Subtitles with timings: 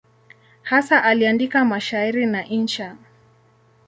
[0.63, 2.95] Hasa aliandika mashairi na insha.